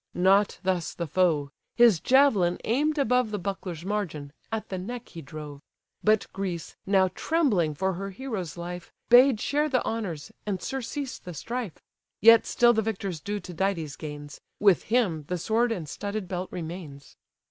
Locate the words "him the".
14.85-15.37